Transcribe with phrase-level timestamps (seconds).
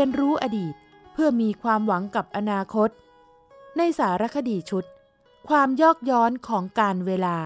[0.00, 0.74] รียนรู้อดีต
[1.12, 2.90] เพื่อมีความหวังกับอนาคต
[3.76, 4.84] ในสารคดีชุด
[5.48, 7.38] ความยอกย้อนของการเวลา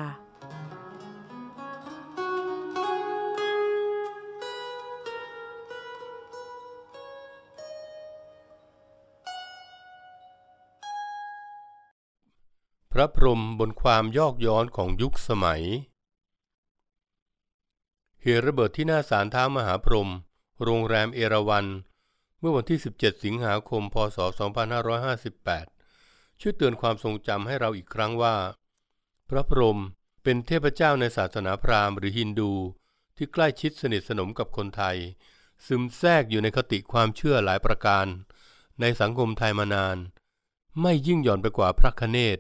[12.93, 15.63] พระพรหมบนความยอกย้อนของยุคสมัย
[18.23, 20.11] เหตุระเบิดที่หน้าศาลท้ามหาพรหม
[20.63, 21.67] โรงแรมเอราวัน
[22.47, 24.19] มื่อวันที่ 17 สิงหาคม พศ
[25.29, 28.37] 2558 ช่วยเตือนความทรงจำให้เราอีกครั้งว่า
[29.29, 29.79] พระพรหม
[30.23, 32.53] เป็นเทพเจ้าในศาสนาพราหมณ์หรือฮินดู
[33.17, 34.97] ที่ใกล้ชิดสนิทสนมกับคนไทย
[35.67, 38.07] ซึมแทรกอยู่ในคติความเชื่อหลายประการ
[38.81, 39.97] ในสังคมไทยมานาน
[40.83, 42.39] ไม่ยิ่งหย่อนไปกว่าพระคเนศ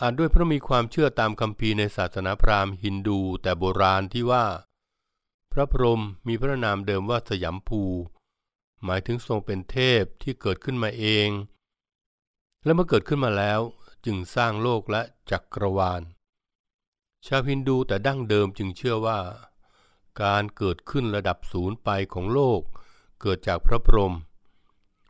[0.00, 4.46] อาจด้วยเพราะมีความเชื่อตามคำพีในศาสนาพราหมณ์ฮินดูแต่โบราณที่ว่า
[5.52, 7.82] พระพรหมมีพระนามเดิมว่าสยามภู
[8.84, 11.28] หมายถึงทรงเป็นเทพที่เกิดขึ้นมาเอง
[12.64, 13.60] และเมื่อเกิดขึ้นมาแล้ว
[14.04, 16.02] จึงสร้างโลกและจักรวาล
[17.26, 19.20] ชาวฮินดูแต่ดั้งเดิมจึงเชื่อว่า
[20.22, 22.60] การเกิดขึ้นระดับศูนย์ไปของโลก
[23.20, 24.14] เกิดจากพระพรหม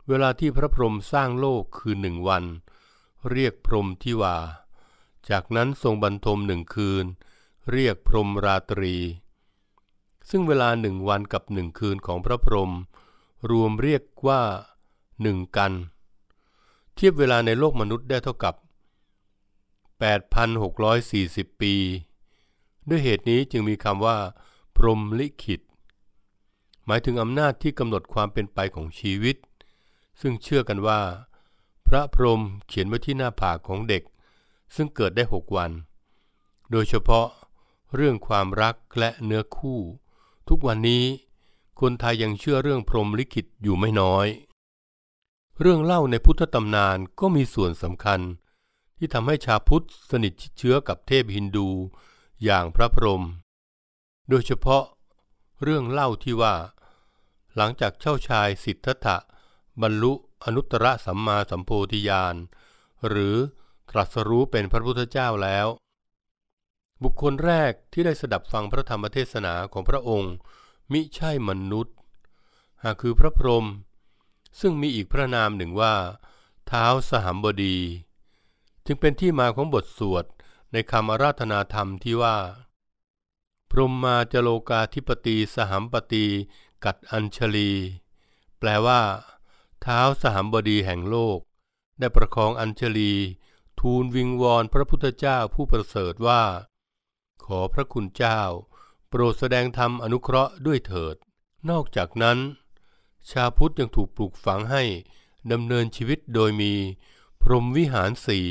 [0.08, 2.44] เวลาที่พระพรหมสร้างโลกคือหนึ่งวัน
[3.30, 4.36] เรียกพรหมที่ว่า
[5.30, 7.04] จากนั้นทรงบรรทมหนึ่งคืน
[7.72, 8.94] เรียกพรหมราตรี
[10.30, 12.72] ซึ่งเวลาหนึ่งวันกับหนึ่งคืนของพระพรหม
[13.50, 14.40] รวมเรียกว่า
[15.22, 15.72] หนึ่งกัน
[16.94, 18.54] เทียบเวลาในโลกมนุษย์ได้เท่ากับ
[20.26, 21.74] 8,640 ปี
[22.88, 24.16] ด้วยเหตุนี้จึงมีคำว่า
[24.76, 25.60] พรหมลิขิต
[26.86, 29.36] หมายถึงอำนาจที่กำหนดความเป็นไปของชีวิต
[30.20, 31.00] ซึ่งเชื่อกันว่า
[31.86, 34.02] พระพรหมเขียนไว้ที่หน้าผากของเด็ก
[34.74, 35.70] ซึ่งเกิดได้หกวัน
[36.70, 37.26] โดยเฉพาะ
[37.94, 39.78] เรื่องความรักและเนื้อคู่
[40.48, 41.04] ทุกวันนี้
[41.80, 44.26] คนไทยยังเชื่อเรื่องพรหมลิขิตอยู่ไม่น้อย
[45.60, 48.20] เรื่องเล่าในพุทธตำนานก็มีส่วนสำคัญ
[48.98, 51.68] ที่ทำให้ชาวพุทธสนิทชิดเชื้อกับเทพฮินดู
[52.44, 53.22] อย่างพระพรหม
[54.28, 54.84] โดยเฉพาะ
[55.62, 56.54] เรื่องเล่าที่ว่า
[57.56, 59.16] หลังจากเจ้าชายสิทธัตถะ
[59.82, 60.12] บรรลุ
[60.44, 62.34] อนุตตรสัมมาสัมโพธิญาณ
[63.08, 63.36] หรือ
[63.90, 65.66] ตรัสรู้เป็นพระพุทธเจ้าแล้ว
[67.02, 70.34] บุคคลแรกที่ได้สดับฟังพระธรรมเทศนาของพระองค์
[70.92, 71.94] มิใช่มนุษย์
[72.82, 73.66] หากคือพระพรหม
[74.60, 75.94] ซึ่งมีอีกพระนามหนึ่งว่า
[76.66, 77.78] เท้าสหัมบดี
[78.86, 80.24] จึงเป็นที่มาของบทสวด
[80.72, 82.36] ในคำอาราธนาธรรมที่ว่า
[83.70, 86.24] พรหมมาจโลกาธิปตีสหัมปตี
[86.84, 87.72] กัดอัญชลี
[88.58, 89.00] แปลว่า
[89.82, 91.38] เท้าสหัมบดีแห่งโลก
[91.98, 93.12] ได้ประคองอัญชลี
[93.80, 96.42] ทูลวิงวอนพระพุทธเจ้าผู้ประเสริฐว่า
[97.44, 98.40] ขอพระคุณเจ้า
[98.74, 101.16] โรดแสดงธรรมอนุเคราะห์ด้วยเถิด
[101.70, 102.38] นอกจากนั้น
[103.30, 104.82] ชาพุทธยังถูกปลูกฝังให้
[105.52, 106.72] ดำเนินชีวิตโดยมี
[107.42, 108.48] พรหมวิหารสี่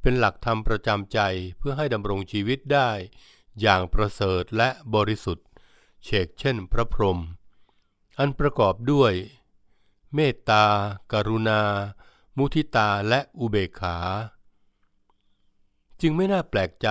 [0.00, 1.20] เป็นหลักธรรมประจำใจ
[1.58, 2.90] เพื่อให้ดำรงชีวิตได้
[3.60, 5.46] อย่างประเสริฐและบริสุทธิ์
[6.04, 7.18] เชกเช่นพระพรหม
[8.18, 9.12] อันประกอบด้วย
[10.14, 10.64] เมตตา
[11.12, 11.60] การุณา
[12.36, 13.96] มุทิตาและอุเบกขา
[16.00, 16.88] จึงไม่น่าแปลกใจ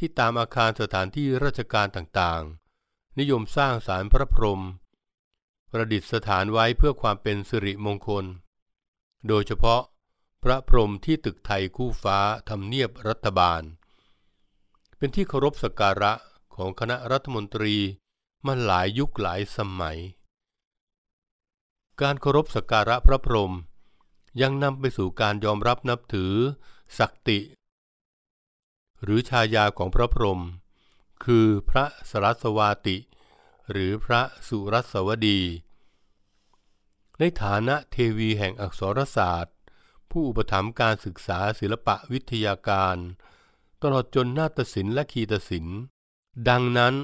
[0.00, 4.62] ที่ตามอาคารสถานที่ราชการต่างๆ นิยมสร้างสารพระพรหม
[5.70, 8.24] ประดิษฐานไว้เพื่อความเป็นสิริมงคล
[9.28, 9.82] โดยเฉพาะ
[10.42, 12.18] พระพรหมที่ตึกไทยคู่ฟ้า
[12.48, 13.62] ทำเนียบรัฐบาล
[14.96, 16.12] เป็นที่เคารพสักการะ
[16.54, 17.74] ของคณะรัฐมนตรี
[18.46, 19.98] มาหลายยุคหลายสมัย
[22.00, 23.52] การเคารพสักการะพระพรหม
[24.42, 26.32] ยังนำไปสู่การยอมรับนับถือ
[26.98, 27.38] ศักติ
[29.02, 30.40] หรือชายาของพระพรหม
[31.24, 32.96] คือพระสรัสวาติ
[33.70, 35.40] หรือพระสุรัสวดี
[37.18, 39.56] ในฐานะเทวีแห่งอักษรศาสตร์
[40.10, 42.96] ผู้อุปถัมภ์การศึกษาศิลปะวิทยาการ
[43.82, 45.78] ตลอดจนนาฏศิลป์และคีตศิลป์
[46.48, 46.94] ดังนั้น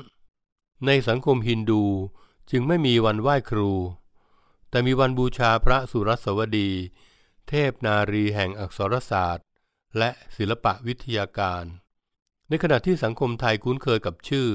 [0.86, 1.84] ในสังคมฮินดู
[2.50, 3.72] จึงไม่มีวันไหว้ครู
[4.70, 6.70] แต่มีวันบูชาพระสุรัสวดี
[7.48, 9.46] เทพนารีแห่งอักษรศาสตร์
[9.98, 11.64] และศิลปะวิทยาการ
[12.48, 14.48] ในขณะที่สังคมไทยคุ้นเคยกับชื่อ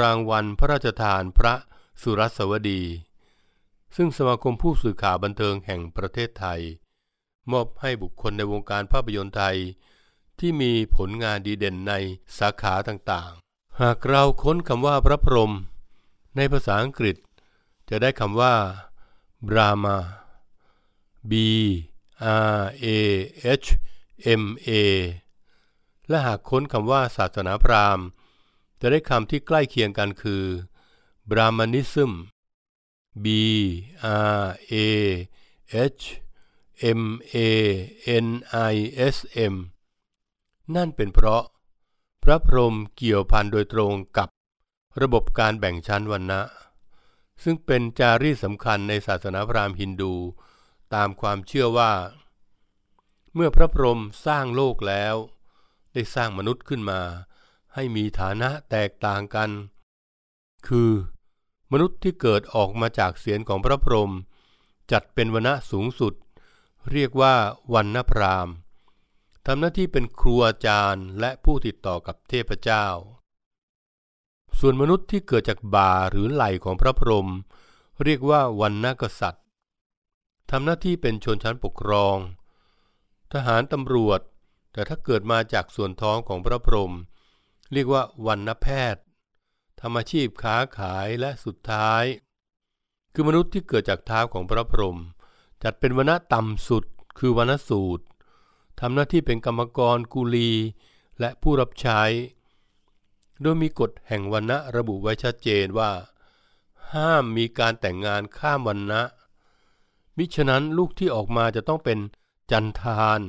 [0.00, 1.54] รางวัลพระราชทานพระ
[2.02, 2.82] สุรสวดี
[3.96, 6.60] ซึ่งสมาคมผู้สื่อข่าวบันเทิงแห่งประเทศไทย
[7.52, 9.56] มอบให้บุคคลในวงการภาพยนตร์ไทย
[10.38, 11.92] ที่มีผลงานดีเด่นใน
[12.38, 15.52] สาขาต่างๆ หากเราค้นคำว่าพระพรหม
[16.36, 17.16] ในภาษาอังกฤษ
[17.88, 18.54] จะได้คำว่า
[19.48, 19.96] Brahma
[21.30, 21.32] B
[22.56, 22.86] R A
[23.64, 23.68] H
[24.42, 24.70] M A
[26.08, 28.06] และหากค้นคำว่าศาสนาพราหมณ์
[28.80, 30.44] จะได้คำที่ใกล้เคียงกันคือ
[31.30, 32.12] Brahmanism
[33.24, 33.26] B
[34.38, 34.74] R A
[35.98, 36.04] H
[37.00, 37.02] M
[37.34, 37.36] A
[38.24, 38.28] N
[38.72, 38.74] I
[39.14, 39.16] S
[39.52, 39.54] M
[40.76, 41.42] นั่นเป็นเพราะ
[42.22, 44.28] พระพรหมเกี่ยวพันโดยตรงกับ
[45.02, 46.40] ระบบการแบ่งชั้นวรรณะ
[47.42, 50.14] ซึ่งเป็นจารีตสำคัญในศาสนาพราหมณ์ฮินดู
[50.94, 51.92] ตามความเชื่อว่า
[53.34, 55.16] เมื่อพระพรหมสร้างโลกแล้ว
[55.92, 57.00] ได้สร้างมนุษย์ขึ้นมา
[57.74, 59.50] ให้มีฐานะแตกต่างกัน
[60.68, 60.90] คือ
[61.72, 64.12] มนุษย์ที่เกิดออกมาจากเสียงของพระพรหม
[64.92, 66.14] จัดเป็นวรรณะสูงสุด
[66.90, 67.34] เรียกว่า
[67.74, 68.54] วันณพราหมณ์
[69.46, 72.86] ทำหน้าที่เป็นครูอาจารย์และผู้ติดต่อกับเทพเจ้า
[74.58, 77.28] ส่วนมนุษย์ที่เกิดจากบ่าหรือไหล่ของพระพรหม
[78.04, 79.44] เรียกว่าวันณกษัตริย์
[80.50, 82.16] ทำหน้าที่เป็นชนชั้นปกครอง
[83.32, 84.20] ทหารตำรวจ
[84.72, 86.92] แต่ถ้าเกิดมาจากส่วนท้องของพระพรหม
[87.72, 89.02] เรียกว่าวันณแพทย์
[89.80, 92.04] ทำอาชีพค้าขายและสุดท้าย
[93.12, 94.98] คือมนุษย์ที่เกิดจากเท้าของพระพรหม
[95.62, 96.84] จัดเป็นวรณะต่ำสุด
[97.18, 98.04] คือวรรณสูตร
[98.80, 100.52] ทำหน้าที่เป็นกรรมกรกุลี
[101.20, 102.02] และผู้รับใช้
[103.40, 105.92] โดยมีกฎแห่งวรรณะระบุไว้ชัดเจนว่า
[106.92, 109.02] ห้ามมีการแต่งงานข้ามวรรณะ
[110.16, 111.98] มิฉะนั้นลูกที่ออกมาจะต้องเป็น
[112.50, 113.20] จันทาน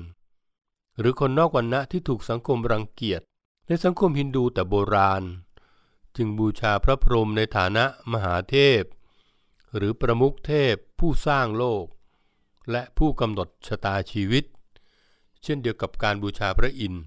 [1.00, 3.22] หรือคนนอกวรรณะที่ถูกสังคมรังเกียจ
[3.68, 5.24] ในสังคมฮินดูแต่โบราณ
[6.16, 8.84] จึงบูชาพระพรหมในฐานะมหาเทพ
[9.76, 11.86] หรือประมุขเทพผู้สร้างโลก
[12.72, 14.44] และผู้กำหนดชะตาชีวิต
[15.44, 17.04] เช่นเดียวกับการบูชาพระอินทร์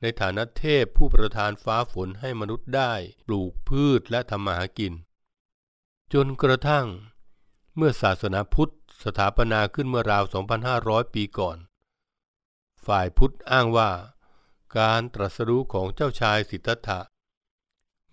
[0.00, 2.92] ในฐานะเทพผู้ประทานฟ้าฝนให้มนุษย์ได้
[3.26, 4.92] ปลูกพืชและทำมาหากิน
[6.12, 6.86] จนกระทั่ง
[7.76, 8.72] เมื่อศาสนาพุทธ
[9.04, 10.24] สถาปนาขึ้นเมื่อราว
[10.68, 11.56] 2,500 ปีก่อน
[12.86, 13.90] ฝ่ายพุทธอ้างว่า
[14.78, 17.00] การตรัสรู้ของเจ้าชายสิทธัตถะ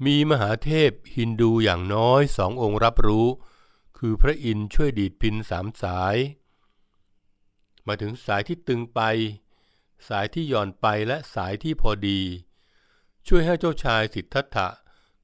[0.05, 3.27] มีมหาเทพฮินดูอย่างน้อยสององค์รับรู้
[3.97, 6.15] คือพระอินทร์ช่วยดีดพินสามสาย
[7.87, 9.01] มาถึงสายที่ตึงไป
[10.07, 12.21] สายที่หย่อนไปและสายที่พอดี
[13.27, 14.67] ช่วยให้เจ้าชายสิทธัตถะ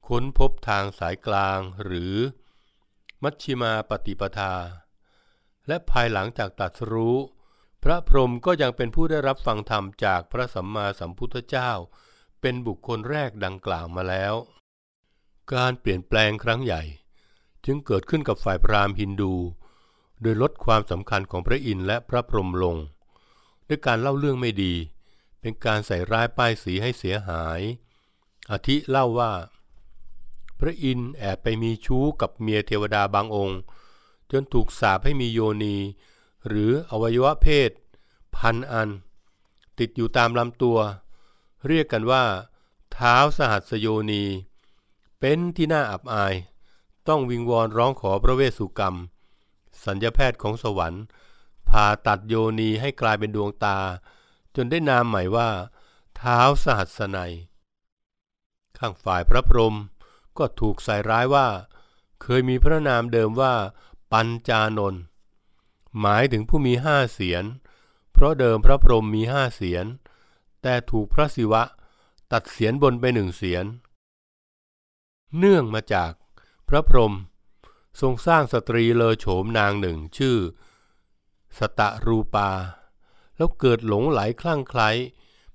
[0.06, 2.14] ค้นพบทางสายกลางหรือ
[3.22, 4.54] มัชชิมาปฏิปทา
[5.66, 7.16] และภายหลังจากตัดรู้
[7.84, 11.70] พระพรหมก็ยังเป็นผู้ได้รับฟังธรรมจากพระสัมมาสัมพุทธเจ้า
[12.40, 14.34] เป็นบุคคลแรกดังกล่าวมาแล้ว
[15.54, 16.82] การเปลี่ยนแปลงครั้งใหญ่
[17.64, 19.34] จึงเกิดขึ้นกับฝ่ายพราหมณ์ฮินดู
[20.20, 22.76] โดยลดความสำคัญของพระอินทร์และพระพรหมลง
[23.68, 24.74] ด้วยการเล่าเรื่องไม่ดี
[25.40, 27.60] เป็นการใส่ร้ายป้ายสีให้เสียหาย
[28.50, 29.32] อาทิเล่าว่า
[30.60, 33.58] พระอินทร์แอบไปมีชู้กับเมียเทวดาบางองค์
[34.30, 35.76] จนถูกสาปให้มีโยนี
[36.46, 37.70] หรืออวัยวะเพศ
[38.36, 38.88] พันอัน
[39.78, 40.78] ติดอยู่ตามลำตัว
[41.66, 42.24] เรียกกันว่า
[42.92, 44.24] เท้าสหัสโยนี
[45.20, 46.34] เป็นที่น่าอับอาย
[47.08, 48.94] ต้องวิงวอนร้องขอพระเวสสุกรรม
[49.84, 51.04] สัญญาแพทย์ของสวรรค์
[51.68, 53.78] ผ่าตัดโยนีให้กลายเป็นดวงตา
[54.56, 55.48] จนได้นามใหม่ว่า
[56.16, 57.32] เท้าสหัสนัย
[58.78, 59.74] ข้างฝ่ายพระพรหม
[60.38, 61.46] ก็ถูกใส่ร้ายว่า
[62.22, 63.54] เคยมีพระนามเดิมว่า
[64.12, 65.02] ปัญจานนท์
[66.00, 67.44] หมายถึงผู้มีห้าเสียน
[68.12, 69.86] เพราะเดิมพระพรหมมีห้าเสียน
[70.62, 71.62] แต่ถูกพระศิวะ
[72.32, 73.64] ตัดเสียนบนไปหนึ่งเสียน
[75.38, 76.12] เนื่องมาจาก
[76.68, 77.14] พระพรหม
[78.00, 80.36] ทรงสร้างสตรีเลอโฉมนางหนึ่งชื่อ
[81.58, 82.50] สตะรูปา
[83.36, 84.90] แล้วเกิดหลงไหลคลั่งไคล้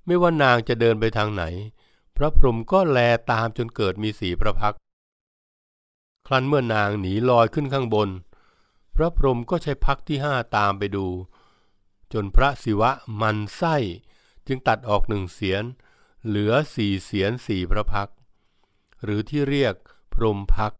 [0.06, 1.44] ไม่ว่านางจะเดินไปทางไหน
[2.18, 3.00] พระพรหมก็แล
[3.32, 4.76] ตามจนเกิดมีสีพระพัก
[6.28, 8.10] ครั้นเมื่อนางหนีลอยขึ้นข้างบน
[8.96, 11.08] พระพรหมก็ใช้พักที่ห้าตามไปดู
[12.14, 13.76] จนพระศิวะมันไส้
[14.48, 15.64] จึงตัดออกหนึ่งเสียน
[16.26, 18.10] เหลือสี่เสียนสี่พระพัก
[19.04, 19.76] หรือที่เรียก
[20.14, 20.74] พรหมพัก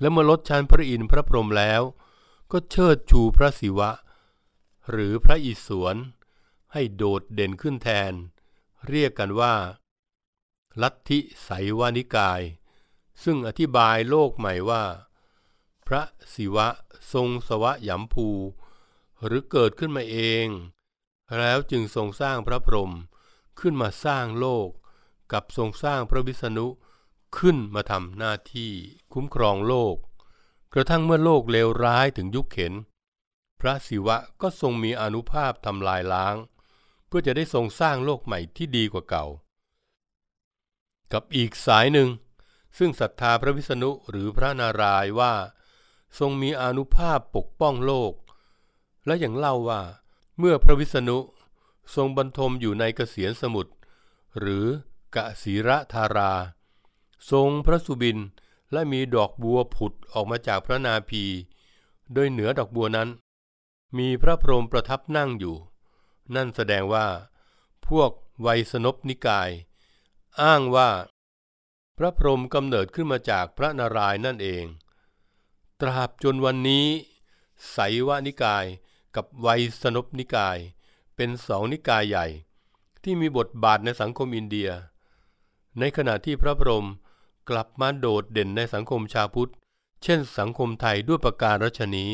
[0.00, 1.82] และเมื่อลดชั้นพระอินทร์พระพรหมแล้ว
[2.52, 3.90] ก็เชิดชูพระศิวะ
[4.90, 5.96] หรือพระอิศวร
[6.72, 8.12] ให้โดดเด่นขึ้นแทน
[8.88, 9.54] เรียกกันว่า
[10.82, 12.40] ลัทธิไสวานิกาย
[13.22, 14.82] ซึ่งอธิบายโลกใหม่ว่า
[15.92, 16.68] พระศิวะ
[17.12, 18.28] ทรงสวะยำภู
[19.24, 20.46] หรือเกิดขึ้นมาเอง
[21.38, 22.92] แล้วจึงทรงสร้างพระพรหม
[23.60, 24.68] ขึ้นมาสร้างโลก
[25.32, 26.66] กับทรงสร้างพระวิษณุ
[27.38, 28.72] ขึ้นมาทำหน้าที่
[29.12, 29.96] คุ้มครองโลก
[30.74, 32.72] กระทั่งเมื่อโลกเลวร้ายถึงยุคเข็น
[33.60, 36.36] พระศิวะก็ทรงมีอนุภาพทำลายล้าง
[37.06, 39.26] เพื่อจะได้ทรงสร้างโลกใหม่ที่ดีกว่าเก่า
[41.12, 42.08] กับอีกสายหนึ่ง
[42.78, 45.34] ซึ่งศรัทธาพระวิษณุหรือพระนารายว่า
[46.18, 48.12] ทรงมีอนุภาพปกป้องโลก
[49.06, 49.82] และอย่างเล่าว่า
[50.38, 51.18] เมื่อพระวิษณุ
[51.94, 53.72] ทรงบรรทมอยู่ในเกษียนสมุทร
[54.38, 54.66] หรือ
[55.16, 56.32] กะศีระธารา
[57.30, 58.18] ทรงพระสุบิน
[58.72, 61.24] และมีดอกบัวผุดออกมาจากพระนาภี
[62.12, 63.08] โดยเหนือดอกบัวนั้น
[63.98, 65.56] มีพระพรหมประทับนั่งอยู่
[66.34, 67.06] นั่นแสดงว่า
[67.88, 69.50] พวกไวยสนบนิกาย
[70.42, 70.90] อ้างว่า
[71.98, 74.64] พระพรหมกำเนิดขึ้นมาจากพระนารายณ์นั่นเอง
[75.80, 76.86] ตราบจนวันนี้
[77.70, 78.64] ไสวนิกาย
[79.16, 80.58] กับไวยสนบนิกาย
[81.16, 82.26] เป็นสองนิกายใหญ่
[83.02, 84.70] ที่มีบทบาทในสังคมอินเดีย
[85.78, 86.86] ในขณะที่พระพรหม
[87.50, 89.52] กลับมาโดดเด่นในสังคมชาพุทธ
[90.02, 92.12] เช่นสังคมไทยด้วยประการรัชนี้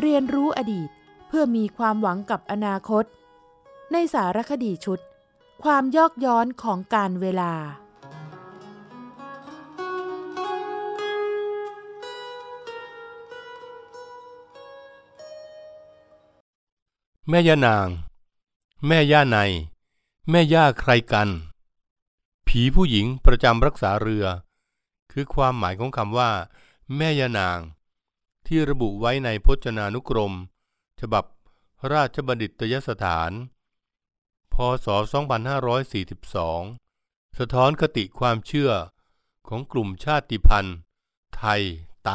[0.00, 0.90] เรียนรู้อดีต
[1.28, 3.04] เพื่อมีความหวังกับอนาคต
[3.92, 5.00] ในสารคดีชุด
[5.64, 7.52] ความยอกย้อนของการเวลา
[17.30, 17.88] แม่ย่านาง
[18.86, 19.38] แม่ย่าใน
[20.30, 21.28] แม่ย่าใครกัน
[22.46, 24.26] ผีผู้หญิงประจำรักษาเรือ
[25.12, 26.30] คือความหมายของคำว่า
[26.96, 27.58] แม่ย่านาง
[28.46, 30.32] ที่ระบุไว้ในพจนานุกรม
[31.00, 31.24] ฉบับ
[31.92, 33.32] ราชบัณฑิตยสถาน
[34.58, 34.88] พศ
[35.72, 38.72] 2542 สะท้อนคติความเชื่อ
[39.48, 40.78] ของกลุ่มชาติพันธุ์
[41.36, 41.62] ไทย
[42.04, 42.10] ไต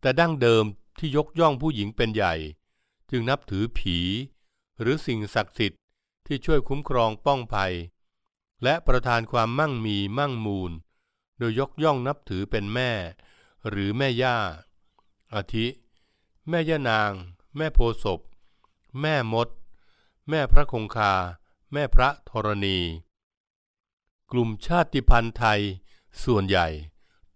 [0.00, 0.64] แต่ดั้งเดิม
[0.98, 2.34] ที่ยกย่องผู้หญิงเป็นใหญ่
[3.10, 3.98] จึงนับถือผี
[4.80, 5.80] หรือสิ่งศักดิ์สิทธิ์
[6.26, 7.74] ที่ช่วยคุ้มครองป้องภัย
[8.62, 10.72] และประทานความมั่งมีมั่งมูล
[11.38, 12.90] โดยยกย่องนับถือเป็นแม่
[13.68, 14.38] หรือแม่ย่า
[15.34, 15.66] อาทิ
[16.48, 17.12] แม่ย่านาง
[17.56, 18.20] แม่โพศพ
[19.02, 19.48] แม่มด
[20.30, 21.12] แม่พระคงคา
[21.72, 22.78] แม่พระธรณี
[24.32, 25.60] กลุ่มชาติพันธุ์ไทย
[26.24, 26.68] ส่วนใหญ่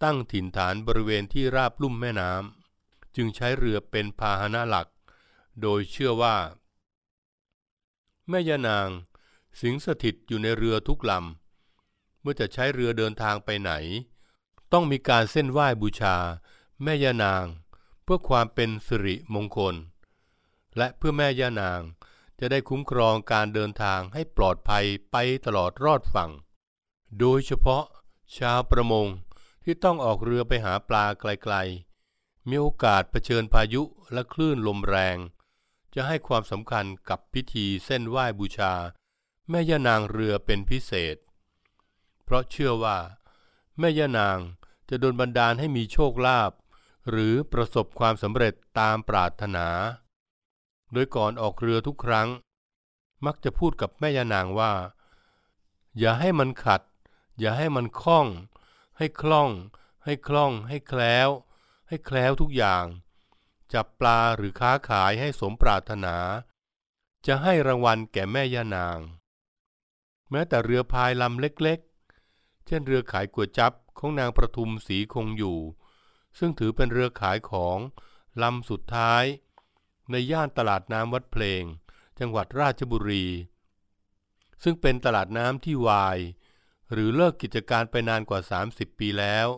[0.03, 4.89] ตั้งถิ่นฐานบริเวณที่ราบลุ่มแม่น้ำจึงใช้เรือเป็นพาหนะหลัก
[5.61, 6.37] โดยเชื่อว่า
[8.29, 8.89] แม่ยานาง
[9.61, 13.73] สิงสถิตอยู่ในเรือทุกลำ เมื่อจะใช้เรือเดินทางไปไหน
[14.73, 16.17] ต้องมีการเส้นไหว้บูชา
[16.83, 17.45] แม่ยานาง
[18.03, 19.75] เพื่อความเป็นสิริมงคล
[20.77, 21.83] และเพื่อแม่ย่านาง
[22.41, 25.17] จะได้คุ้มครองการเดินทางให้ปลอดภัยไป
[25.47, 26.31] ตลอดรอดฝั่ง
[27.19, 27.85] โดยเฉพาะ
[28.39, 29.07] ชาวประมง
[29.65, 33.83] ที่ต้องออกเรือไปหาปลาไกลๆ มีโอกาสเผชิญพายุ
[34.13, 35.17] และคลื่นลมแรง
[35.95, 38.73] จะให้ความสำคัญกับพิธีเส้นไหว้บูชา
[39.51, 41.17] แม่ย่านางเรือเป็นพิเศษ
[42.25, 42.99] เพราะเชื่อว่า
[43.79, 44.39] แม่ย่านาง
[44.89, 46.53] จะดลบันดาลให้มีโชคลาภ
[47.11, 49.67] หรือประสบความสำเร็จตามปรารถนา
[50.93, 52.29] โดยก่อนออกเรือทุกครั้ง
[53.27, 54.73] มักจะพูดกับแม่ย่านางว่า
[55.99, 56.83] อย่าให้มันขัด
[57.39, 58.27] อย่าให้มันคล่อง
[58.99, 59.51] ให้คล่อง
[60.05, 61.29] ให้คล่อง ให้แคล้ว
[61.89, 62.85] ให้แคล้วทุกอย่าง
[63.73, 66.17] จับปลาหรือค้าขายให้สมปรารถนา
[67.27, 68.99] จะให้รางวัลแก่แม่ย่านาง
[70.31, 75.59] แม้แต่เรือพายลำเล็กๆ เช่นเรือขายก๋วยจับของนางประทุมสีคงอยู่
[76.39, 77.79] ซึ่งถือเป็นเรือขายของ
[78.43, 79.25] ลำสุดท้าย
[80.11, 81.63] ในย่านตลาดน้ำวัดเพลง
[82.19, 83.27] จังหวัดราชบุรี
[84.63, 86.19] ซึ่งเป็นตลาดน้ำที่วาย
[86.93, 88.41] หรือเลิกกิจการไปนานกว่า
[88.71, 89.49] 30 ปีแล้ว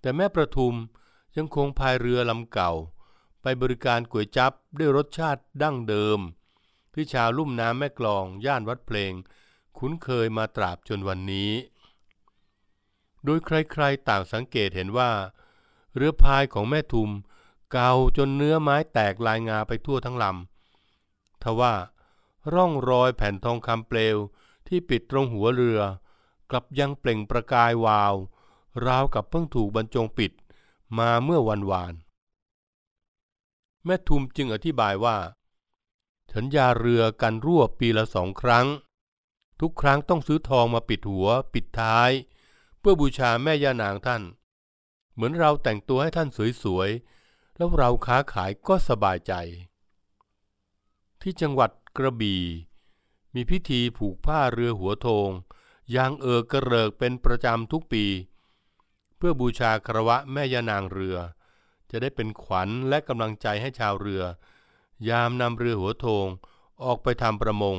[0.00, 0.74] แต่แม่ประทุม
[1.36, 2.72] ยังคงพายเรือลำเก่า
[3.42, 6.18] ไปบริการก๋วยจับด้วยรสชาติดั้งเดิม
[6.94, 9.12] ที่ชาวลุ่มน้ำแม่กลอง ย่านวัดเพลง
[9.78, 11.52] คุ้นเคยมาตราบจนวันนี้
[13.24, 15.10] โดยใครๆต่างสังเกตเห็นว่า
[15.94, 17.10] เรือพายของแม่ทุม
[17.72, 21.74] เก่าจนเนื้อไม้แตกลายงาไปทั่วทั้งลำทว่า
[22.54, 24.16] ร่องรอยแผ่นทองคำเปลว
[24.68, 25.80] ที่ปิดตรงหัวเรือ
[26.50, 28.14] กลับยังเปล่งประกายวาว
[28.86, 30.32] ราวกับเพิ่งถูกบรรจงปิด
[30.98, 31.94] มาเมื่อวันวาน
[33.84, 35.16] แม่ทุมจึงอธิบายว่า
[36.34, 38.66] สัญญาเรือกันรั่วปีละสองครั้ง
[39.60, 42.10] ทุกครั้งต้องซื้อทองมาปิดหัวปิดท้าย
[42.78, 44.22] เพื่อบูชาแม่ย่านางท่าน
[45.14, 46.28] เหมือนเราแต่งตัวให้ท่าน
[46.62, 47.19] สวยๆ
[47.60, 49.32] แล้วเราค้าขายก็สบายใจ
[51.20, 52.42] ที่จังหวัดกระบี่
[53.34, 55.30] มีพิธีผูกผ้าเรือหัวโทง
[55.94, 58.04] ยางเอิกระเริกเป็นประจำทุกปี
[59.16, 61.16] เพื่อบูชาคารวะแม่ยานางเรือ
[61.90, 64.22] จะได้เป็นขวัญและกำลังใจให้ชาวเรือ
[65.08, 66.26] ยามนำเรือหัวโทง
[66.84, 67.76] ออกไปทำประมง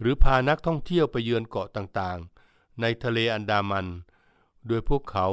[0.00, 3.86] หรือพานักท่องเที่ยวไปเยือนเกาะต่างๆ ในทะเลอันดามัน
[4.66, 5.26] โดยพวกเขา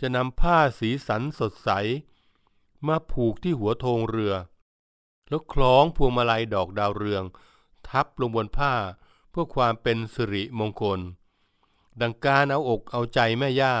[0.00, 1.70] จะนำผ้าสีสันสดใส
[2.86, 4.34] มาผูกที่หัวโทงเรือ
[5.28, 7.24] แล้วคล้องพวงมาลัยดอกดาวเรือง
[7.88, 8.74] ทับลงบนผ้า
[9.30, 11.00] เพื่อความเป็นสิริมงคล
[12.00, 13.76] ดังการเอาอกเอาใจแม่ย่า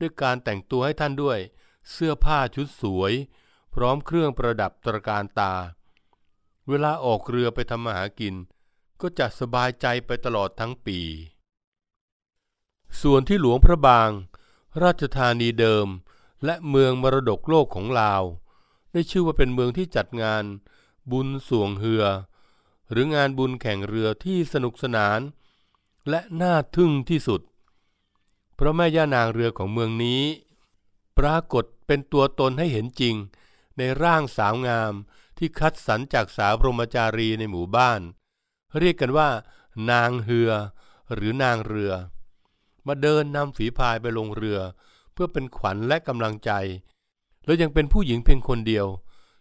[0.00, 1.38] ด้วยการแต่งตัวให้ท่านด้วย
[1.90, 3.12] เสื้อผ้าชุดสวย
[3.74, 5.54] พร้อมเครื่องประดับตระการตา
[6.68, 8.34] เวลาออกเรือไปทำมาหากิน
[9.00, 11.00] ก็จะสบายใจไปตลอดทั้งปี
[13.02, 14.10] ส่วนที่หลวงพระบาง
[14.82, 15.86] ราชธานีเดิม
[16.44, 18.22] และเมืองมรดกโลกของลาว
[18.92, 20.44] ได้ชื่อว่าเป็นเมืองที่จัดงาน
[21.10, 22.04] บุญสวงเฮือ
[22.90, 25.20] หรืองานบุญแข่งเรือที่สนุกสนาน
[26.08, 27.40] และน่าทึ่งที่สุด
[28.54, 30.22] เพราะแม่ย่านางเรือของเมืองนี้
[31.18, 33.14] ปรากฏเป็นตัวตนให้เห็นจริง
[33.78, 34.92] ในร่างสาวงาม
[35.38, 38.00] ที่คัดสรรจากสาวพรหมจารีในหมู่บ้าน
[38.78, 39.28] เรียกกันว่า
[39.90, 40.50] นางเฮือ
[41.14, 41.92] หรือนางเรือ
[42.86, 44.58] มาเดินนำฝีพายไปลงเรือ
[45.22, 46.50] พื่อเป็นขวัญและกำลังใจ
[47.44, 48.86] แล้วยังเป็นผู้หญิงเพียงคนเดียว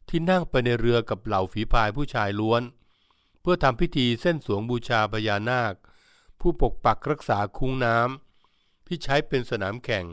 [0.10, 2.62] ที่นั่งไปในเรือกับเหล่าฝีพายผู้ชายล้วน
[3.42, 5.74] เพื่อทำพิธีเส้นสวงบูชาพญานาค
[6.40, 10.06] ผู้ปกปักรักษาคุ้งน้ำที่ใช้เป็นสนามแข่ง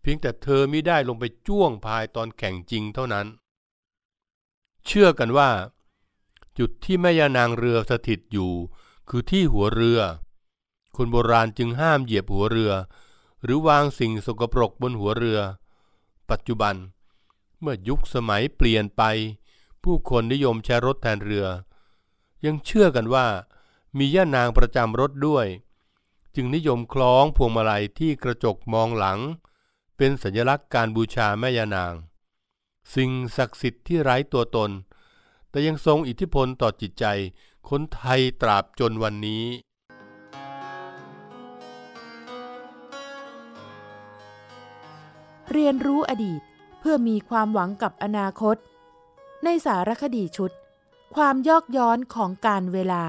[0.00, 3.26] เพียงแต่เธอมิได้ลงไปจ้วงพายตอนแข่งจริงเท่านั้น
[4.86, 5.50] เชื่อกันว่า
[6.58, 8.52] จุดที่แม่ยานางเรือสถิตอยู่
[9.08, 10.00] คือที่หัวเรือ
[10.96, 12.74] คนโบราณจึงห้ามเหยียบหัวเรือ
[13.44, 15.40] หรือวางสิ่งสกปรกบนหัวเรือ
[16.30, 16.74] ปัจจุบัน
[17.60, 19.02] เมื่อยุคสมัยเปลี่ยนไป
[19.82, 21.46] ผู้คนนิยมใช้รถแทนเรือ
[22.44, 23.26] ยังเชื่อกันว่า
[23.98, 25.46] มีย่านางประจำรถด้วย
[26.34, 29.18] จึงนิยมคล้องพวงมาลัยที่กระจกมองหลัง
[29.96, 31.94] เป็นสัญลักษณ์การบูชาแม่ย่านาง
[32.94, 34.70] สิ่งศักดิ์สิทธิ์ที่ไร้ตัวตน
[35.50, 37.04] แต่ยังทรงอิทธิพลต่อจิตใจ
[37.68, 39.44] คนไทยตราบจนวันนี้
[45.54, 46.40] เรียนรู้อดีต
[46.80, 48.56] เพื่อมีความหวังกับอนาคต
[49.44, 50.50] ในสารคดีชุด
[51.14, 53.04] ความยอกย้อนของการเวลา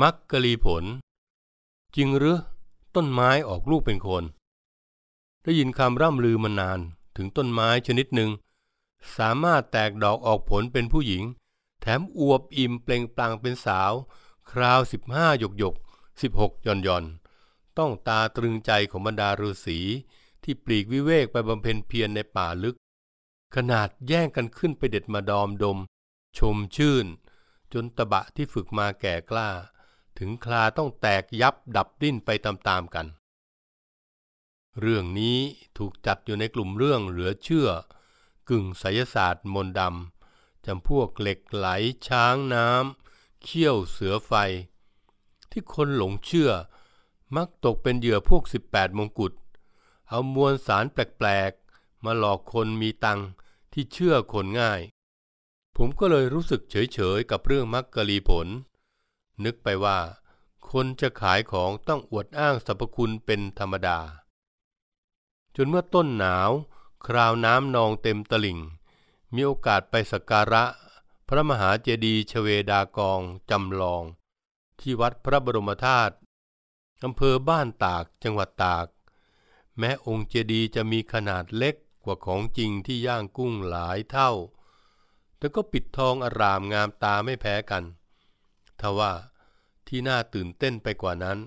[0.00, 0.84] มักกะลีผล
[1.96, 2.38] จริงหรือ
[2.96, 4.24] ต้นไม้ออกลูกเป็นคน
[5.44, 6.78] ได้ยินคำร่ำลือมานาน
[7.16, 8.30] ถึงต้นไม้ชนิดหนึ่ง
[9.16, 11.22] สามารถแตกดอกออกผลเป็นผู้หญิง
[11.98, 13.92] มอวบอิ่มเปล่งปลั่งเป็นสาว
[14.50, 15.74] คราวสิบห้าหยกหยก
[16.22, 17.04] สิบหกย่อนย่อน
[17.78, 19.78] ต้องตาตรึงใจของบรรดาฤาษี
[20.42, 22.76] ที่ปลีกวิเวกไปบำเพ็ญเพียรในป่าลึก
[23.56, 25.78] ขนาดแย่งกันขึ้นไปเด็ดมาดอมดม
[26.38, 27.06] ชมชื่น
[27.72, 29.48] จนตะบะที่ฝึกมาแก่กล้า
[30.18, 33.06] ถึงคลาต้องแตกยับดับดิ้นไปตามๆกัน
[34.80, 35.38] เรื่องนี้
[35.78, 37.68] ถูกจัดอยู่ในกลุ่มเรื่องเหลือเชื่อ
[38.48, 40.17] กึ่งไสยศาสตร์มนต์ดำ
[40.70, 41.68] จำพวกเหล็กไหล
[42.06, 44.32] ช้างน้ำเขี้ยวเสือไฟ
[45.50, 46.50] ที่คนหลงเชื่อ
[47.36, 49.32] มักตกเป็นเหยื่อพวก 18 มงกุฎ
[50.08, 53.20] เอามวลสารแปลกๆ มาหลอกคนมีตัง
[53.72, 54.80] ที่เชื่อคนง่าย
[55.76, 58.46] ผมก็เลยรู้สึกเฉยๆ กับเรื่องมักกะลีผล
[59.44, 59.98] นึกไปว่า
[60.70, 63.98] คนจะขายของต้องอวดอ้างสรรพคุณเป็นธรรมดา
[65.56, 66.50] จนเมื่อต้นหนาว
[67.06, 68.58] คราวน้ำนองเต็มตลิ่ง
[69.34, 70.64] มีโอกาสไปสักการะ
[71.28, 74.02] พระมหาเจดีย์ชเวดากองจำลอง
[74.80, 76.14] ที่วัดพระบรมธาตุ
[77.04, 78.86] อำเภอบ้านตากจังหวัดตาก
[79.78, 84.30] แม้องค์เจดีย์จะมีขนาดเล็กกว่าของจริงที่ย่างกุ้งหลายเท่า
[85.38, 87.84] แต่ก็ปิดทองอารามงามตาไม่แพ้กัน
[88.80, 89.12] ทว่า
[89.86, 91.38] ที่น่าตื่นเต้นไปกว่านั้น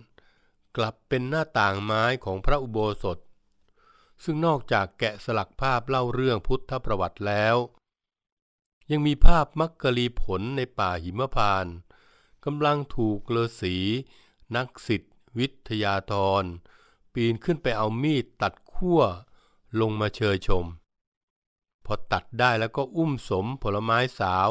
[0.78, 3.18] กลับเป็นหน้าต่างไม้ของพระอุโบสถ
[4.24, 7.56] ซึ่งนอกจากแกะสลักภาพเล่าเรื่องพุทธประวัติแล้ว
[8.92, 11.76] ยังมีภาพมักกะลีผลในป่าหิมพานต์
[12.46, 13.76] กำลังถูกเลอสี
[14.56, 16.44] นักสิทธิวิทยาธร
[17.14, 19.02] ปีนขึ้นไปเอามีดตัดขั้ว
[19.80, 20.66] ลงมาเชยชม
[21.86, 24.50] พอตัดได้แล้วก็อุ้มสมผลไม้สาว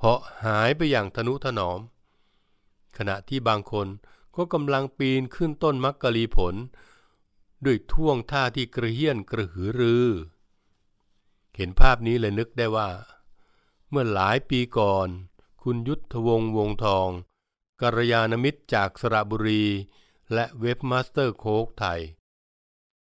[0.00, 1.80] เหาะหายไปอย่างทนุถนอม
[2.96, 3.86] ขณะที่บางคน
[4.36, 6.54] ก็กำลังปีนขึ้นต้นมักกะลีผล
[7.64, 10.06] ด้วยท่วงท่าที่กระเฮี้ยนกระหือรือ
[11.56, 12.90] เห็นภาพนี้เลยนึกได้ว่า
[13.90, 15.08] เมื่อหลายปีก่อน
[15.62, 17.08] คุณยุทธวงศ์วงทอง
[17.80, 19.64] กัลยาณมิตรจากสระบุรี
[20.32, 22.00] และเว็บมาสเตอร์โคกไทย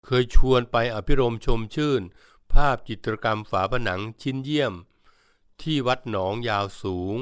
[0.04, 2.02] เคยชวนไปอภิรมชมชื่น
[2.52, 4.74] ภาพจิตรกรรมฝาผนังชิ้นเยี่ยม
[5.62, 7.16] ที่วัดหนองยาวสูง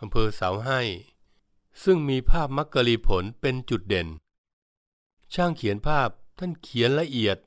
[0.00, 0.80] อำเภอเสาให้
[1.84, 4.08] ซึ่งมีภาพมักกะลีผลเป็นจุดเด่น
[5.34, 7.38] ช่างเขียนภาพ ท่านเขียนละเอียด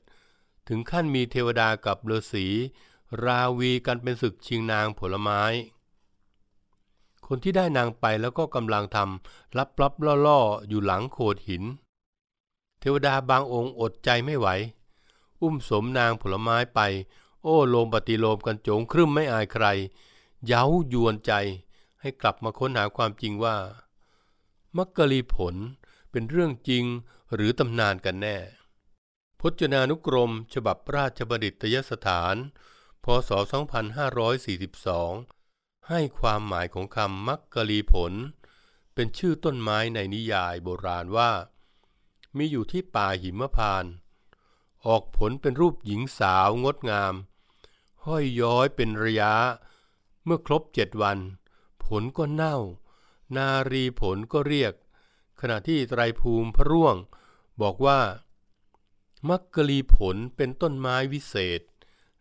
[0.68, 2.46] ถึงขั้นมีเทวดากับฤาษี
[3.24, 5.42] ราวีกันเป็นศึกชิงนางผลไม้
[7.26, 9.92] คนที่ได้นางไปแล้วก็กำลังทำลับลับ
[10.26, 11.64] ล่อๆอยู่หลังโขดหิน
[12.80, 14.48] เทวดาบางองค์อดใจไม่ไหว
[15.42, 16.80] อุ้มสมนางผลไม้ไป
[17.42, 19.66] โอ้โลมปฏิโลมกันโจงครึ่มไม่อายใคร
[20.46, 21.32] เย้ายวนใจ
[22.00, 23.56] ให้กลับมาค้นหาความจริงว่า
[24.76, 25.54] มักกะลีผล
[26.10, 26.84] เป็นเรื่องจริง
[27.34, 28.36] หรือตำนานกันแน่
[29.40, 32.36] พจนานุกรม ฉบับราชบัณฑิตยสถาน
[33.04, 33.30] พศ
[34.90, 38.12] 2542 ให้ความหมายของคำมักกะลีผล
[38.94, 41.30] เป็นชื่อต้นไม้ในนิยายโบราณว่า
[42.36, 43.84] มีอยู่ที่ป่าหิมพาน
[44.86, 47.14] ออกผลเป็นรูปหญิงสาวงดงาม
[48.06, 49.34] ห้อยย้อยเป็นระยะ
[50.24, 51.18] เมื่อครบเจ็ดวัน
[51.84, 52.58] ผลก็เน่า
[53.36, 54.72] นารีผลก็เรียก
[55.40, 56.96] ขณะที่ไตรภูมิพระร่วง
[57.62, 58.00] บอกว่า
[59.28, 61.60] มักกะลีผลเป็นต้นไม้วิเศษ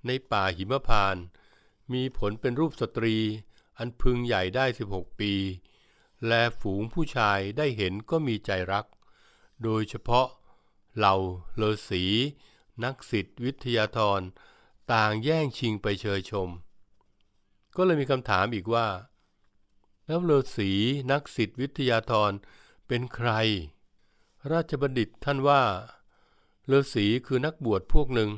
[0.08, 1.18] ในป่าหิมพาน
[1.94, 3.18] มีผลเป็นรูปสตรี
[3.78, 5.34] อันพึงใหญ่ได้ 16 ปี
[6.28, 8.86] และฝูงผู้ชายได้เห็นก็มีใจรัก
[9.64, 10.28] โดยเฉพาะ
[10.98, 11.16] เหล่า
[11.56, 12.04] เลอสี
[12.84, 14.22] นักศิษย์วิทยาธร
[14.94, 16.50] ต่างแย่งชิงไปเชยชม
[17.76, 18.88] ก็เลยมีคำถามอีกว่า
[20.06, 20.72] แล้วเลอสี
[21.12, 22.32] นักศิษย์วิทยาธร
[22.88, 23.30] เป็นใคร
[24.52, 25.62] ราชบัณฑิตท่านว่า
[26.72, 28.30] เลอสีคือนักบวชพวกหนึ่ง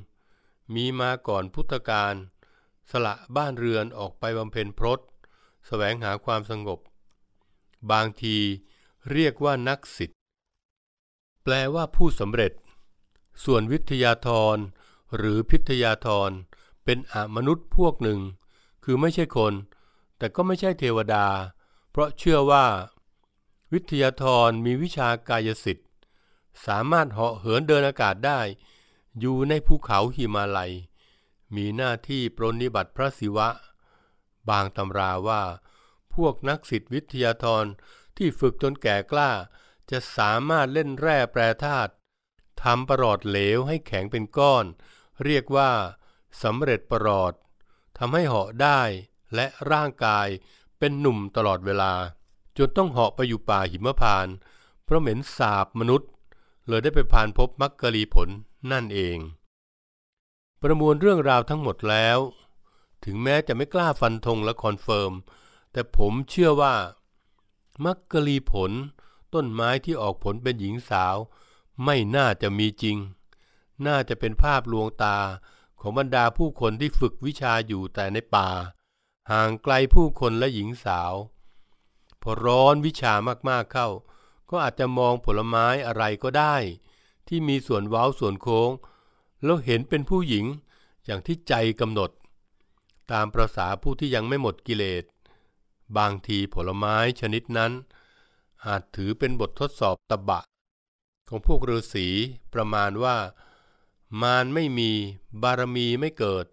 [0.75, 2.13] มีมาก่อนพุทธกาล
[2.91, 4.99] สละบ้านเรือนออกไปบำเพ็ญพรต
[5.67, 6.79] แสวงหาความสงบ
[7.91, 8.37] บางที
[9.11, 10.17] เรียกว่านักศิษย์
[11.43, 12.51] แปลว่าผู้สำเร็จ
[13.43, 14.57] ส่วนวิทยาธร
[15.15, 16.31] หรือพิทยาธร
[16.85, 18.19] เป็นอมนุษย์พวกหนึ่ง
[18.83, 19.53] คือไม่ใช่คน
[20.17, 21.25] แต่ก็ไม่ใช่เทวดา
[21.91, 22.65] เพราะเชื่อว่า
[23.73, 25.87] วิทยาธรมีวิชากายสิทธิ์
[26.65, 28.39] สามารถเหาะเหินเดินอากาศได้
[29.19, 30.71] อยู่ในภูเขาหิมาลัย
[31.55, 33.49] มีหน้าที่ปรนนิบัติพระศิวะ
[34.49, 35.43] บางตำราว่า
[36.13, 37.65] พวกนักศิษย์วิทยาธร
[38.17, 39.31] ที่ฝึกจนแก่กล้า
[39.91, 41.91] จะสามารถเล่นแร่แปรธาตุ
[42.63, 44.65] ทำประหลอดเหลวให้แข็งเป็นก้อน
[45.25, 45.71] เรียกว่า
[46.43, 47.33] สำเร็จประหลอด
[47.97, 48.81] ทำให้เหาะได้
[49.35, 50.27] และร่างกาย
[50.79, 51.93] เป็นหนุ่มตลอดเวลา
[52.57, 54.27] จนต้องเหาะไปอยู่ป่าหิมพานต์
[54.83, 56.09] เพราะเหม็นสาบมนุษย์
[56.71, 58.29] เลยได้ไปผ่านพบมักกะลีผล
[58.71, 59.17] นั่นเอง
[60.61, 62.19] ประมวลเรื่องราวทั้งหมดแล้ว
[63.05, 65.13] ถึงแม้จะไม่กล้าฟันธงและ confirm
[65.71, 66.75] แต่ผมเชื่อว่า
[67.85, 68.71] มักกะลีผล
[69.33, 71.15] ต้นไม้ที่ออกผลเป็นหญิงสาว
[71.85, 72.97] ไม่น่าจะมีจริง
[73.87, 75.17] น่าจะเป็นภาพลวงตา
[75.79, 78.49] ของบรรดาผู้คนที่ฝึกวิชาอยู่แต่ในป่า
[79.31, 81.13] ห่างไกลผู้คนและหญิงสาว
[82.21, 83.13] พอร้อนวิชา
[83.49, 83.87] มากๆเข้า
[84.51, 86.55] ก็อาจจะมองผลไม้อะไรก็ได้
[87.27, 88.71] ที่มีส่วนเว้าส่วนโค้ง
[89.43, 90.45] แล้วเห็นเป็นผู้หญิง
[91.05, 92.11] อย่างที่ใจกำหนด
[93.11, 95.03] ตามประษาผู้ที่ยังไม่หมดกิเลส
[95.97, 97.71] บางทีผลไม้ชนิดนั้น
[98.65, 100.41] อาจถือเป็นบททดสอบตบะ
[101.29, 102.07] ของพวกฤาษี
[102.53, 103.17] ประมาณว่า
[104.21, 104.91] มารไม่มี
[105.43, 106.45] บารมีไม่เกิด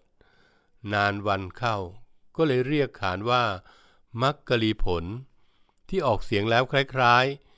[0.93, 1.77] นานวันเข้า
[2.35, 3.43] ก็เลยเรียกขานว่า
[4.21, 5.03] มักกะลีผล
[5.89, 7.48] ที่ออกเสียงแล้วคล้ายๆ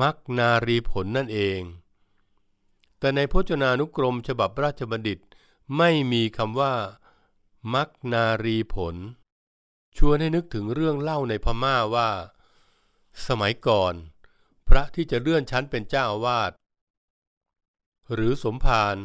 [0.00, 1.60] มักนารีผลนั่นเอง
[2.98, 5.18] แต่ในพจนานุกรมฉบับราชบัณฑิต
[5.76, 6.74] ไม่มีคำว่า
[7.74, 8.96] มักนารีผล
[9.96, 12.10] ชวนให้นึกถึงเรื่องเล่าในพม่าว่า
[13.26, 13.94] สมัยก่อน
[14.68, 16.52] พระที่จะเลื่อนชั้นเป็นเจ้าอาวาส
[18.12, 18.96] หรือสมภาร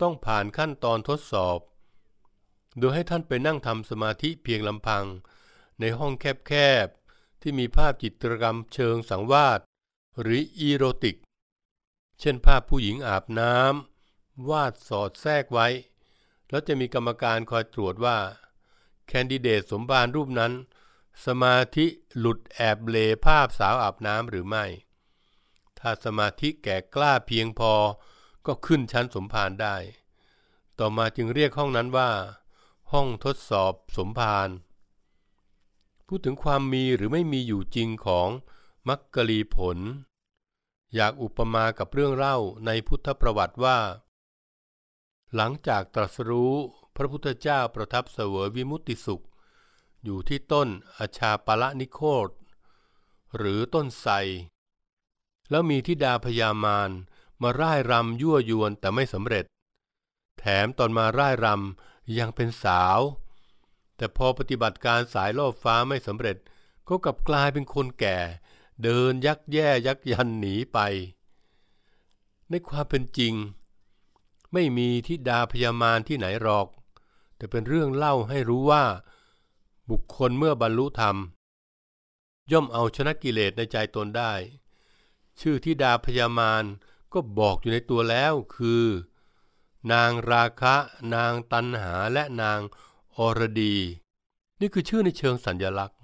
[0.00, 1.58] ต้องผ่านขั้นตอนทดสอบ
[2.78, 5.04] โดยให้ท่านไปนั่งทำสมาธิเพียงลำพัง
[5.80, 6.52] ในห้องแค
[6.84, 9.60] บๆที่มีภาพจิตรกรรมเชิงสังวาส
[10.20, 11.16] หรืออีโรติก
[12.20, 15.68] เช่นภาพผู้หญิงอาบน้ำวาดสอดแทรกไว้
[16.50, 18.18] แล้วจะมีกรรมการคอยตรวจว่า
[19.06, 20.52] แคนดิเดตสมบานรูปนั้น
[21.26, 21.86] สมาธิ
[22.18, 24.64] หลุดแอบเลภาพสาวอาบน้ำหรือไม่
[25.78, 27.72] ถ้าสมาธิแก่กล้าเพียงพอ
[28.46, 29.76] ก็ขึ้นชั้นสมภารได้
[30.78, 32.10] ต่อมาจึงเรียกห้องนั้นว่า
[32.92, 34.48] ห้องทดสอบสมภาร
[36.06, 38.28] พูดถึงความมีหรือไม่มีอยู่จริงของ
[38.88, 39.78] มักกะลีผล
[40.94, 43.78] อยากอุปมากับเรื่องเล่าในพุทธประวัติว่า
[45.34, 46.54] หลังจากตรัสรู้
[46.96, 49.24] พระพุทธเจ้าประทับเสวยวิมุตติสุข
[50.04, 50.68] อยู่ที่ต้น
[50.98, 52.30] อชาปละนิโคต
[53.36, 54.14] หรือต้นไทร
[55.50, 56.90] แล้วมีทิดาพยามาร
[57.42, 59.44] มาร่ายรำยั่วยวนแต่ไม่สำเร็จ
[60.38, 63.00] แถมตอนมาร่ายรำยังเป็นสาว
[63.96, 66.36] แต่พอปฏิบัติการสายล่อฟ้าไม่สำเร็จ
[66.88, 68.18] ก็กลับกลายเป็นคนแก่
[68.82, 70.78] เดินยักแย่ยักยันหนีไป
[72.50, 73.34] ในความเป็นจริง
[74.52, 76.68] ไม่มีทิดาพยามารที่ไหนหรอก
[77.36, 78.84] แต่เป็นเรื่องเล่าให้รู้ว่า
[79.90, 81.16] บุคคลเมื่อบรรลุธรรม
[82.52, 84.32] ย่อมเอาชนะกิเลสในใจตนได้
[85.40, 86.64] ชื่อทิดาพยามาร
[87.12, 88.84] ก็บอกอยู่ในตัวแล้วคือ
[89.92, 90.74] นางราคะ
[91.14, 92.60] นางตัณหาและนาง
[93.16, 93.76] อรดี
[94.60, 95.98] นี่คือชื่อในเชิงสัญลักษณ์ เ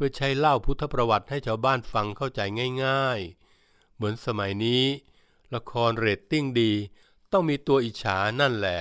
[0.00, 2.40] พื่อใช้เล่าพุทธประวัติให้ชาวบ้านฟังเข้าใจ
[2.84, 3.20] ง่าย
[3.58, 4.84] ๆ เหมือนสมัยนี้
[5.54, 6.72] ละครเรตติ้งดี
[7.32, 8.80] ต้องมีตัวอิจฉานั่นแหละ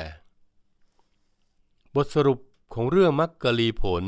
[1.95, 2.39] บทสรุป
[2.73, 4.05] ของเรื่องมักกะลีผล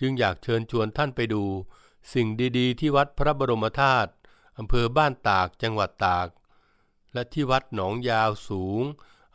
[0.00, 1.44] จึงอยากเชิญชวนท่านไปดู
[2.12, 4.10] สิ่งดีๆ ที่วัดพระบรมธาตุ
[4.58, 6.28] อำเภอบ้านตากจังหวัดตาก
[7.12, 8.82] และที่วัดหนองยาวสูง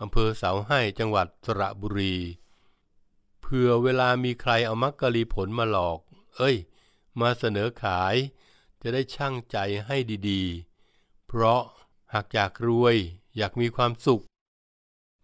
[0.02, 2.16] อำเภอเสาให้จังหวัดสระบุรี
[3.42, 6.00] เพื่อเวลามีใครเอามักกะลีผลมาหลอก
[6.38, 6.58] เอ้ย
[7.22, 8.16] มาเสนอขาย
[8.82, 9.98] จะได้ช่างใจให้
[10.30, 11.62] ดีๆ เพราะ
[12.14, 12.96] หากอยากรวย
[13.38, 14.24] อยากมีความสุข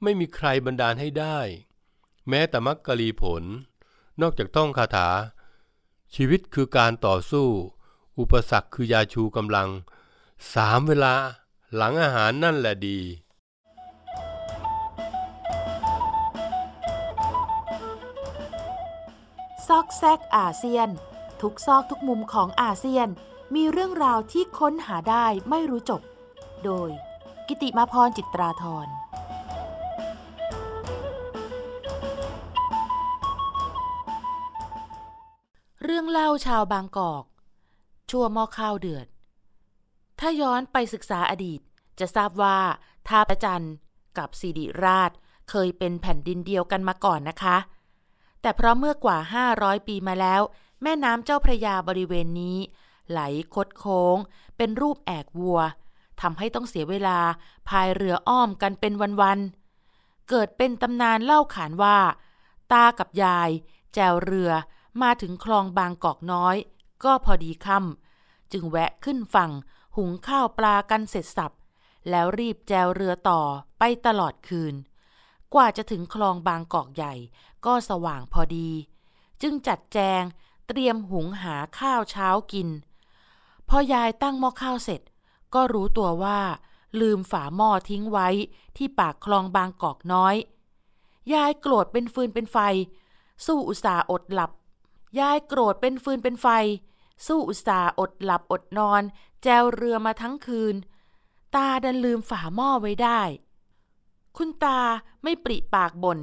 [0.04, 1.40] ไม่มีใครบันดาลให้ได้
[2.30, 3.44] แม้แต่มักกะลีผล
[4.22, 5.10] นอกจากต้องคาถา
[6.16, 7.48] ชีวิตคือการต่อสู้
[8.20, 9.70] อุปสรรคคือยาชูกำลัง
[10.54, 11.14] สามเวลา
[11.76, 13.00] หลังอาหารนั่นแหละดี
[19.68, 20.90] ซอกแซกอาเซียน
[21.42, 23.08] ทุกซอกทุกมุมของอาเซียน
[23.56, 26.02] มีเรื่องราวที่ค้นหาได้ไม่รู้จบ
[26.66, 26.90] โดย
[27.48, 28.88] กิติมาพรจิตราธร
[35.84, 37.24] เรื่องเล่าชาวบางกอก
[38.10, 39.08] ชั่วหม้อข้าวเดือด
[40.20, 41.60] ถ้าย้อนไปศึกษาอดีต
[42.00, 42.58] จะทราบว่า
[43.08, 43.66] ท่าประจัน
[44.18, 45.12] กับสิริราช
[45.50, 47.58] เคยเป็นแผ่นดินเดียวกันมาก่อนนะคะ
[48.42, 49.18] แต่เพราะเมื่อกว่า
[49.54, 50.42] 500 ปีมาแล้ว
[50.84, 52.58] แม่น้ำเจ้าพระยาบริเวณนี้
[53.10, 53.20] ไหล
[53.56, 54.18] คดโค้ง
[54.58, 55.60] เป็นรูปแอกวัว
[56.22, 57.20] ทำให้ต้องเสียเวลา
[57.70, 61.98] พายเรืออ้อมกันเป็นวันๆ เกิดเป็นตำนานเล่าขานว่า
[62.72, 63.50] ตากับยาย
[63.94, 64.52] แจวเรือ
[65.02, 66.56] มาถึงคลองบางกอกน้อย
[67.04, 69.52] ก็พอดีค่ำจึงแวะขึ้นฝั่ง
[69.96, 71.52] หุงข้าวปลากันเสร็จสับ
[72.10, 73.42] แล้วรีบแจวเรือต่อ
[73.80, 74.76] ไปตลอดคืน
[75.54, 77.14] กว่าจะถึงคลองบางกอกใหญ่
[77.66, 78.70] ก็สว่างพอดี
[79.42, 80.24] จึงจัดแจง
[80.68, 82.70] เตรียมหุงหาข้าวเช้ากิน
[83.70, 85.02] พอยายตั้งหม้อข้าวเสร็จ
[85.54, 86.40] ก็รู้ตัวว่า
[87.02, 88.28] ลืมฝาหม้อทิ้งไว้
[88.78, 90.36] ที่ปากคลองบางกอกน้อย
[91.34, 92.58] ยายโกรธเป็นฟืนเป็นไฟ
[93.46, 94.52] สู้อุตส่าห์อดหลับ
[95.20, 96.48] ยายโกรธเป็นฟืนเป็นไฟ
[97.28, 99.02] สู้อุตส่าห์อดหลับอดนอน
[99.44, 100.76] แจวเรือมาทั้งคืน
[101.56, 103.22] ตาดันลืมฝาหม้อไว้ได้
[104.38, 104.80] คุณตา
[105.24, 106.20] ไม่ปริปากบน่น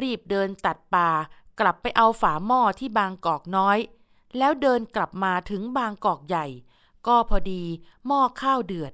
[0.00, 1.08] รีบเดินตัดป่า
[1.60, 3.78] กลับไปเอาฝาหม้อที่บางกอกน้อย
[4.38, 6.46] แล้วเดินกลับมาถึงบางกอกใหญ่
[7.06, 7.62] ก็พอดี
[8.06, 8.92] หม้อข้าวเดือด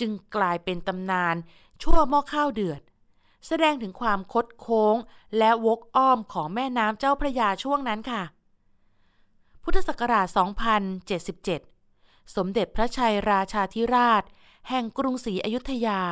[0.00, 1.36] จึงกลายเป็นตำนาน
[1.82, 2.80] ชั่วหม้อข้าวเดือด
[3.46, 4.96] แสดงถึงความคดโค้ง
[5.38, 8.22] และวกอ้อมของแม่น้ำเจ้าพระยาช่วงนั้นค่ะ
[9.62, 10.26] พุทธศักราช
[11.10, 14.22] 2077 สมเด็จพระชัยราชาธิราช
[14.68, 16.02] แห่งกรุงศรีอยุธยา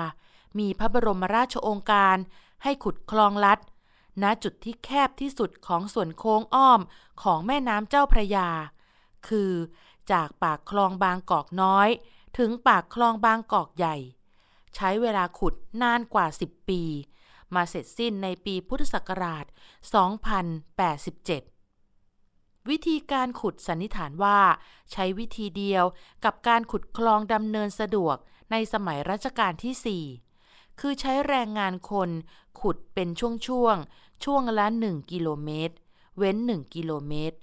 [0.59, 2.17] มีพระบรมราชโองการ
[2.63, 3.59] ให้ขุดคลองลัด
[4.23, 6.81] ณจุดที่แคบที่สุดของส่วนโค้งอ้อม
[7.23, 8.49] ของแม่น้ำเจ้าพระยา
[9.29, 9.53] คือ
[10.13, 11.89] จากปากคลองบางกอกน้อย
[12.39, 13.97] ถึงปากคลองบางกอกใหญ่
[14.77, 16.83] ใช้เวลาขุดนานกว่า 10 ปี
[17.55, 19.55] มาเสร็จสิ้นในปีพุทธศักราช 2087
[22.69, 24.41] วิธีการขุดสันนิษฐานว่า
[24.93, 25.85] ใช้วิธีเดียว
[26.25, 28.17] กับการขุดคลองดำเนินสะดวก
[28.51, 30.05] ในสมัยรัชกาลที่
[30.39, 32.11] 4คือใช้แรงงานคน
[32.61, 35.75] ขุดเป็นช่วงๆ ช่วงละ 1 กิโลเมตร
[36.19, 37.37] เว้น 1 กิโลเมตร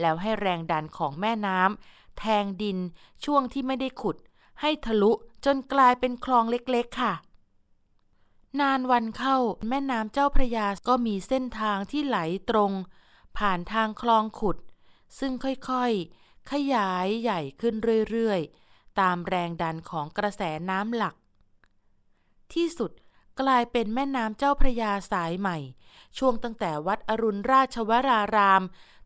[0.00, 2.78] แล้วให้แรงดันของแม่น้ำแทงดิน
[3.24, 4.16] ช่วงที่ไม่ได้ขุด
[4.60, 5.12] ให้ทะลุ
[5.44, 7.14] จนกลายเป็นคลองเล็กๆค่ะ
[8.60, 9.36] นานวันเข้า
[9.68, 12.18] แม่น้ำเจ้าพระยาก็มีเส้นทางที่ไหล
[12.50, 12.72] ตรง
[13.38, 14.56] ผ่านทางคลองขุด
[15.18, 17.74] ซึ่งค่อยๆ ขยายใหญ่ขึ้น
[18.10, 21.14] เรื่อยๆ ตามแรงดันของกระแสน้ำหลัก
[22.54, 22.90] ที่สุด
[23.40, 25.58] กลายเป็นแม่น้ำเจ้าพระยาสายใหม่
[26.18, 28.62] ช่วงตั้งแต่วัดอรุณราชวราราม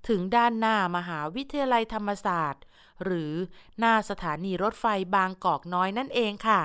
[0.09, 2.63] ถึงด้านหน้ามหาวิทยาลัยธรรมศาสตร์
[3.05, 3.33] หรือ
[3.79, 6.63] หน้าสถานีรถไฟบางกอกน้อยนั่นเองค่ะ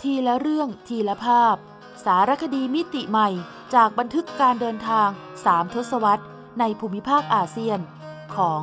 [0.00, 1.56] ทีละเรื่องทีละภาพ
[2.04, 3.28] สารคดีมิติใหม่
[3.74, 5.08] จากบันทึกการเดินทาง
[5.44, 6.24] สามทศวรรษ
[6.60, 7.78] ในภูมิภาคอาเซียน
[8.36, 8.62] ของ